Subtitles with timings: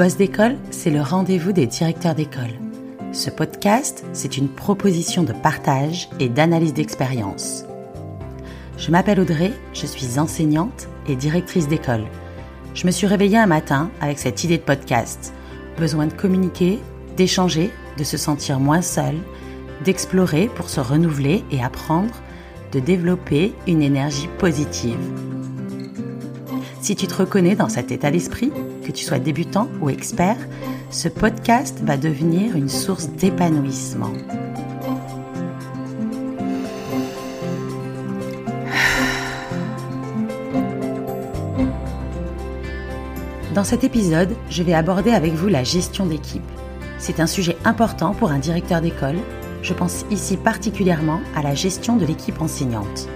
[0.00, 2.58] Boss d'école, c'est le rendez-vous des directeurs d'école.
[3.12, 7.66] Ce podcast, c'est une proposition de partage et d'analyse d'expérience.
[8.78, 12.06] Je m'appelle Audrey, je suis enseignante et directrice d'école.
[12.72, 15.34] Je me suis réveillée un matin avec cette idée de podcast.
[15.76, 16.78] Besoin de communiquer,
[17.18, 19.16] d'échanger, de se sentir moins seul,
[19.84, 22.14] d'explorer pour se renouveler et apprendre,
[22.72, 24.96] de développer une énergie positive.
[26.80, 28.50] Si tu te reconnais dans cet état d'esprit,
[28.84, 30.38] que tu sois débutant ou expert,
[30.90, 34.12] ce podcast va devenir une source d'épanouissement.
[43.54, 46.42] Dans cet épisode, je vais aborder avec vous la gestion d'équipe.
[46.98, 49.18] C'est un sujet important pour un directeur d'école.
[49.62, 53.08] Je pense ici particulièrement à la gestion de l'équipe enseignante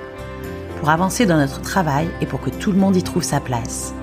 [0.85, 3.95] pour avancer dans notre travail et pour que tout le monde y trouve sa place.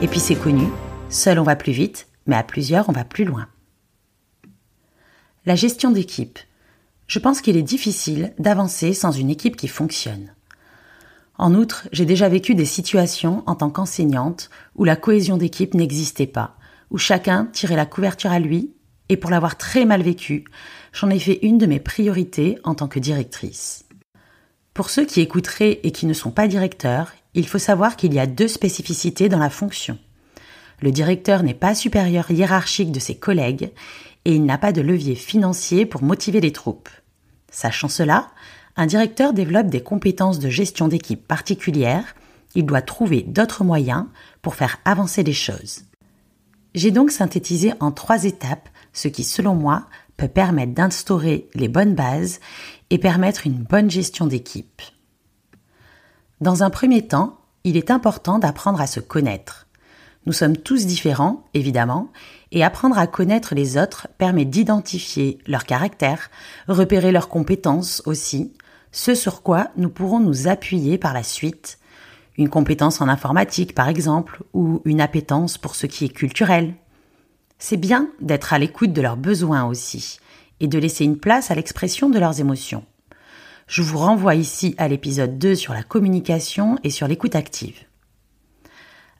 [0.00, 0.68] Et puis c'est connu,
[1.08, 3.48] seul on va plus vite, mais à plusieurs on va plus loin.
[5.44, 6.38] La gestion d'équipe.
[7.08, 10.32] Je pense qu'il est difficile d'avancer sans une équipe qui fonctionne.
[11.36, 16.28] En outre, j'ai déjà vécu des situations en tant qu'enseignante où la cohésion d'équipe n'existait
[16.28, 16.56] pas,
[16.92, 18.72] où chacun tirait la couverture à lui,
[19.08, 20.44] et pour l'avoir très mal vécu,
[20.92, 23.84] j'en ai fait une de mes priorités en tant que directrice.
[24.80, 28.18] Pour ceux qui écouteraient et qui ne sont pas directeurs, il faut savoir qu'il y
[28.18, 29.98] a deux spécificités dans la fonction.
[30.80, 33.72] Le directeur n'est pas supérieur hiérarchique de ses collègues
[34.24, 36.88] et il n'a pas de levier financier pour motiver les troupes.
[37.50, 38.30] Sachant cela,
[38.74, 42.14] un directeur développe des compétences de gestion d'équipe particulières,
[42.54, 44.06] il doit trouver d'autres moyens
[44.40, 45.82] pour faire avancer les choses.
[46.74, 51.94] J'ai donc synthétisé en trois étapes ce qui, selon moi, peut permettre d'instaurer les bonnes
[51.94, 52.40] bases
[52.90, 54.82] et permettre une bonne gestion d'équipe.
[56.40, 59.66] Dans un premier temps, il est important d'apprendre à se connaître.
[60.26, 62.10] Nous sommes tous différents, évidemment,
[62.52, 66.30] et apprendre à connaître les autres permet d'identifier leur caractère,
[66.68, 68.52] repérer leurs compétences aussi,
[68.92, 71.78] ce sur quoi nous pourrons nous appuyer par la suite,
[72.36, 76.74] une compétence en informatique par exemple, ou une appétence pour ce qui est culturel.
[77.58, 80.18] C'est bien d'être à l'écoute de leurs besoins aussi,
[80.60, 82.84] et de laisser une place à l'expression de leurs émotions.
[83.66, 87.84] Je vous renvoie ici à l'épisode 2 sur la communication et sur l'écoute active.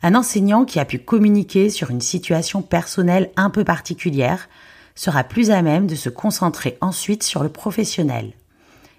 [0.02, 4.48] Un enseignant qui a pu communiquer sur une situation personnelle un peu particulière
[4.94, 8.32] sera plus à même de se concentrer ensuite sur le professionnel.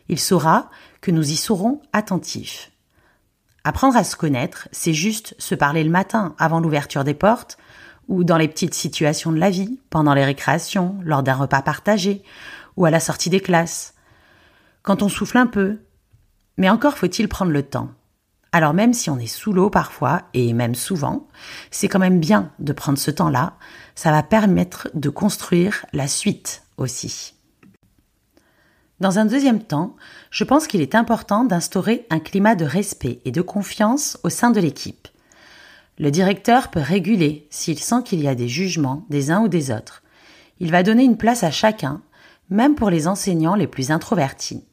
[0.09, 0.69] Il saura
[1.01, 2.71] que nous y serons attentifs.
[3.63, 7.57] Apprendre à se connaître, c'est juste se parler le matin avant l'ouverture des portes,
[8.11, 12.23] ou dans les petites situations de la vie, pendant les récréations, lors d'un repas partagé,
[12.75, 13.93] ou à la sortie des classes,
[14.83, 15.79] quand on souffle un peu.
[16.57, 17.89] Mais encore faut-il prendre le temps.
[18.51, 21.29] Alors même si on est sous l'eau parfois, et même souvent,
[21.71, 23.53] c'est quand même bien de prendre ce temps-là,
[23.95, 27.35] ça va permettre de construire la suite aussi.
[28.99, 29.95] Dans un deuxième temps,
[30.31, 34.51] je pense qu'il est important d'instaurer un climat de respect et de confiance au sein
[34.51, 35.07] de l'équipe.
[35.99, 39.71] Le directeur peut réguler s'il sent qu'il y a des jugements des uns ou des
[39.71, 40.03] autres.
[40.59, 42.01] Il va donner une place à chacun,
[42.49, 44.65] même pour les enseignants les plus introvertis.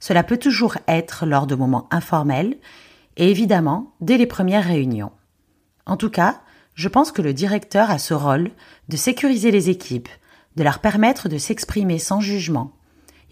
[0.00, 2.56] Cela peut toujours être lors de moments informels
[3.16, 5.12] et évidemment dès les premières réunions.
[5.86, 6.40] En tout cas,
[6.74, 8.50] je pense que le directeur a ce rôle
[8.88, 10.08] de sécuriser les équipes,
[10.56, 12.72] de leur permettre de s'exprimer sans jugement.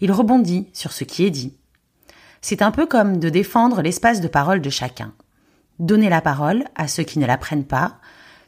[0.01, 1.57] Il rebondit sur ce qui est dit.
[2.41, 5.13] C'est un peu comme de défendre l'espace de parole de chacun
[5.79, 7.99] donner la parole à ceux qui ne la prennent pas,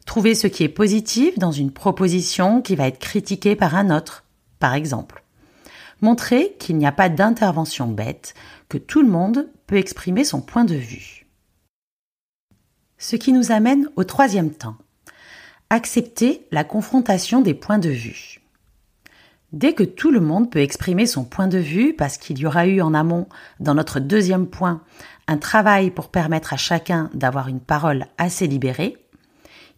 [0.06, 4.24] trouver ce qui est positif dans une proposition qui va être critiquée par un autre,
[4.58, 5.24] par exemple.
[6.00, 8.34] Montrer qu'il n'y a pas d'intervention bête,
[8.68, 11.26] que tout le monde peut exprimer son point de vue.
[12.98, 14.76] Ce qui nous amène au troisième temps.
[15.68, 18.39] Accepter la confrontation des points de vue.
[19.52, 22.66] Dès que tout le monde peut exprimer son point de vue, parce qu'il y aura
[22.66, 23.28] eu en amont,
[23.58, 24.82] dans notre deuxième point,
[25.26, 28.96] un travail pour permettre à chacun d'avoir une parole assez libérée,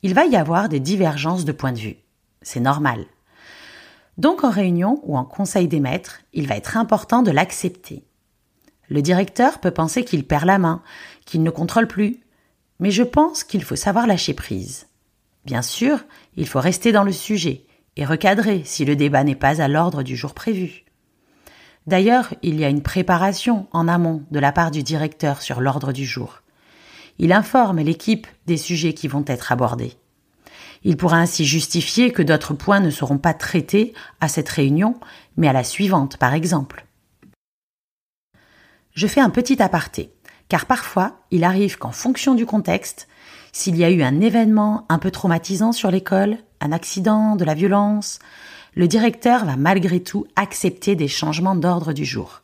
[0.03, 1.97] il va y avoir des divergences de points de vue.
[2.43, 3.07] C'est normal.
[4.19, 8.05] Donc en réunion ou en conseil des maîtres, il va être important de l'accepter.
[8.91, 10.83] Le directeur peut penser qu'il perd la main,
[11.25, 12.21] qu'il ne contrôle plus,
[12.79, 14.87] mais je pense qu'il faut savoir lâcher prise.
[15.47, 16.05] Bien sûr,
[16.37, 17.65] il faut rester dans le sujet
[17.97, 20.85] et recadrer si le débat n'est pas à l'ordre du jour prévu.
[21.87, 25.93] D'ailleurs, il y a une préparation en amont de la part du directeur sur l'ordre
[25.93, 26.43] du jour.
[27.19, 29.95] Il informe l'équipe des sujets qui vont être abordés.
[30.85, 34.99] Il pourra ainsi justifier que d'autres points ne seront pas traités à cette réunion,
[35.37, 36.87] mais à la suivante, par exemple.
[38.95, 40.13] Je fais un petit aparté,
[40.49, 43.09] car parfois il arrive qu'en fonction du contexte,
[43.53, 47.55] s'il y a eu un événement un peu traumatisant sur l'école, un accident, de la
[47.55, 48.19] violence,
[48.75, 52.43] le directeur va malgré tout accepter des changements d'ordre du jour.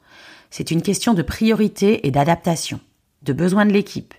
[0.50, 2.80] C'est une question de priorité et d'adaptation,
[3.22, 4.14] de besoin de l'équipe.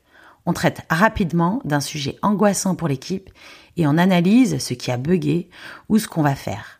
[0.46, 3.30] On traite rapidement d'un sujet angoissant pour l'équipe
[3.78, 5.50] et on analyse ce qui a bugué
[5.90, 6.80] ou ce qu'on va faire.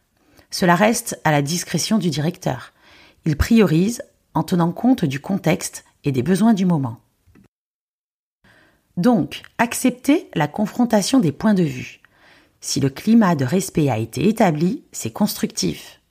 [0.50, 2.74] Cela reste à la discrétion du directeur.
[3.26, 4.02] Il priorise
[4.34, 7.00] en tenant compte du contexte et des besoins du moment.
[8.98, 11.99] Donc, accepter la confrontation des points de vue.
[12.62, 16.02] Si le climat de respect a été établi, c'est constructif.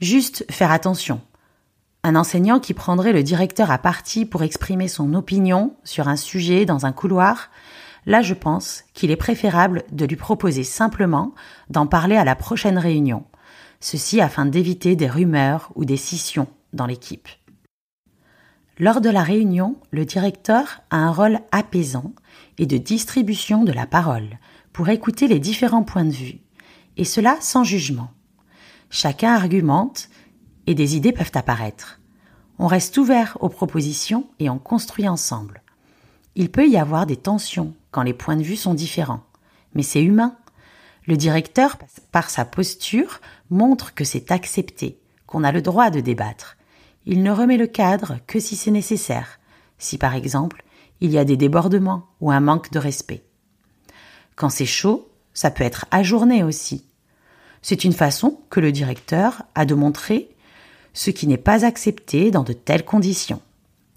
[0.00, 1.20] Juste faire attention.
[2.04, 6.66] Un enseignant qui prendrait le directeur à partie pour exprimer son opinion sur un sujet
[6.66, 7.50] dans un couloir,
[8.06, 11.34] là je pense qu'il est préférable de lui proposer simplement
[11.70, 13.24] d'en parler à la prochaine réunion,
[13.80, 17.28] ceci afin d'éviter des rumeurs ou des scissions dans l'équipe.
[18.78, 22.12] Lors de la réunion, le directeur a un rôle apaisant
[22.58, 24.38] et de distribution de la parole
[24.72, 26.40] pour écouter les différents points de vue,
[26.96, 28.10] et cela sans jugement.
[28.90, 30.08] Chacun argumente
[30.66, 32.00] et des idées peuvent apparaître.
[32.58, 35.62] On reste ouvert aux propositions et on construit ensemble.
[36.34, 39.24] Il peut y avoir des tensions quand les points de vue sont différents,
[39.74, 40.36] mais c'est humain.
[41.06, 41.76] Le directeur,
[42.12, 43.20] par sa posture,
[43.50, 46.56] montre que c'est accepté, qu'on a le droit de débattre.
[47.04, 49.40] Il ne remet le cadre que si c'est nécessaire,
[49.78, 50.64] si par exemple
[51.00, 53.24] il y a des débordements ou un manque de respect.
[54.42, 56.84] Quand c'est chaud, ça peut être ajourné aussi.
[57.62, 60.34] C'est une façon que le directeur a de montrer
[60.94, 63.40] ce qui n'est pas accepté dans de telles conditions,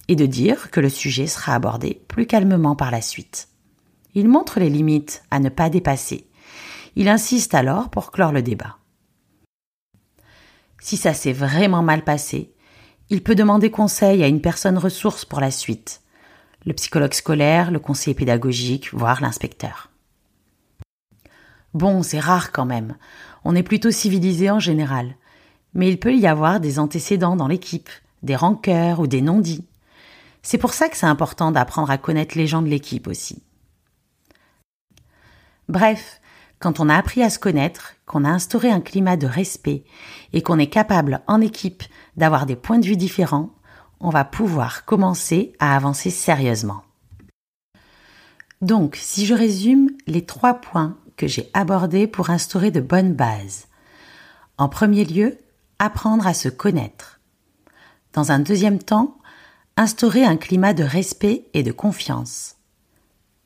[0.07, 3.47] et de dire que le sujet sera abordé plus calmement par la suite.
[4.13, 6.27] Il montre les limites à ne pas dépasser.
[6.95, 8.77] Il insiste alors pour clore le débat.
[10.79, 12.53] Si ça s'est vraiment mal passé,
[13.09, 16.03] il peut demander conseil à une personne ressource pour la suite,
[16.67, 19.89] le psychologue scolaire, le conseiller pédagogique, voire l'inspecteur.
[21.75, 22.95] Bon, c'est rare quand même.
[23.43, 25.17] On est plutôt civilisé en général.
[25.73, 27.89] Mais il peut y avoir des antécédents dans l'équipe,
[28.23, 29.67] des rancœurs ou des non-dits.
[30.41, 33.43] C'est pour ça que c'est important d'apprendre à connaître les gens de l'équipe aussi.
[35.67, 36.21] Bref,
[36.59, 39.83] quand on a appris à se connaître, qu'on a instauré un climat de respect
[40.31, 41.83] et qu'on est capable en équipe
[42.15, 43.49] d'avoir des points de vue différents,
[43.99, 46.83] on va pouvoir commencer à avancer sérieusement.
[48.61, 53.67] Donc, si je résume les trois points que j'ai abordés pour instaurer de bonnes bases.
[54.57, 55.37] En premier lieu,
[55.79, 57.19] apprendre à se connaître.
[58.13, 59.17] Dans un deuxième temps,
[59.77, 62.55] instaurer un climat de respect et de confiance.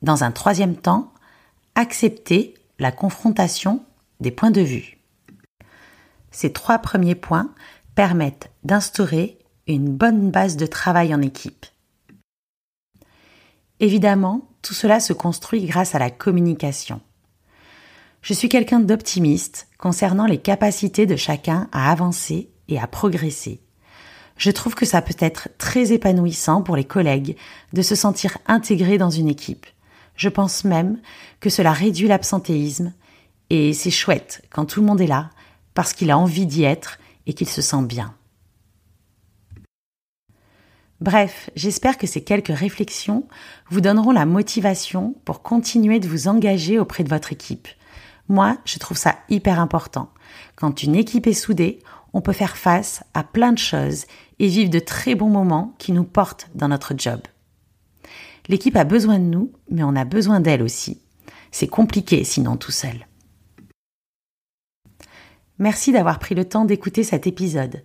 [0.01, 1.13] Dans un troisième temps,
[1.75, 3.83] accepter la confrontation
[4.19, 4.97] des points de vue.
[6.31, 7.53] Ces trois premiers points
[7.95, 11.65] permettent d'instaurer une bonne base de travail en équipe.
[13.79, 17.01] Évidemment, tout cela se construit grâce à la communication.
[18.21, 23.61] Je suis quelqu'un d'optimiste concernant les capacités de chacun à avancer et à progresser.
[24.37, 27.35] Je trouve que ça peut être très épanouissant pour les collègues
[27.73, 29.65] de se sentir intégrés dans une équipe.
[30.15, 30.99] Je pense même
[31.39, 32.93] que cela réduit l'absentéisme
[33.49, 35.29] et c'est chouette quand tout le monde est là
[35.73, 38.13] parce qu'il a envie d'y être et qu'il se sent bien.
[41.01, 43.27] Bref, j'espère que ces quelques réflexions
[43.69, 47.69] vous donneront la motivation pour continuer de vous engager auprès de votre équipe.
[48.29, 50.11] Moi, je trouve ça hyper important.
[50.55, 51.79] Quand une équipe est soudée,
[52.13, 54.05] on peut faire face à plein de choses
[54.37, 57.21] et vivre de très bons moments qui nous portent dans notre job.
[58.47, 61.01] L'équipe a besoin de nous, mais on a besoin d'elle aussi.
[61.51, 63.07] C'est compliqué sinon tout seul.
[65.57, 67.83] Merci d'avoir pris le temps d'écouter cet épisode.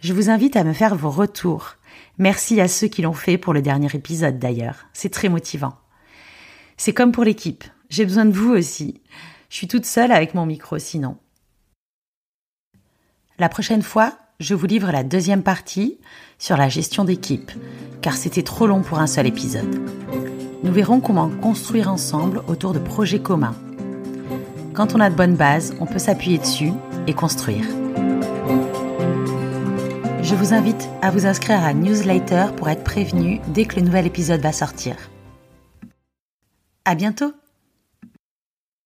[0.00, 1.76] Je vous invite à me faire vos retours.
[2.18, 4.86] Merci à ceux qui l'ont fait pour le dernier épisode d'ailleurs.
[4.92, 5.74] C'est très motivant.
[6.76, 7.64] C'est comme pour l'équipe.
[7.90, 9.00] J'ai besoin de vous aussi.
[9.52, 11.18] Je suis toute seule avec mon micro sinon.
[13.38, 15.98] La prochaine fois, je vous livre la deuxième partie
[16.38, 17.50] sur la gestion d'équipe,
[18.00, 19.78] car c'était trop long pour un seul épisode.
[20.62, 23.54] Nous verrons comment construire ensemble autour de projets communs.
[24.72, 26.72] Quand on a de bonnes bases, on peut s'appuyer dessus
[27.06, 27.66] et construire.
[30.22, 34.06] Je vous invite à vous inscrire à newsletter pour être prévenu dès que le nouvel
[34.06, 34.96] épisode va sortir.
[36.86, 37.34] À bientôt!